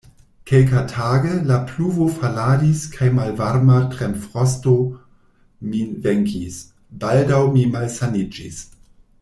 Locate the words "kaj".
2.95-3.09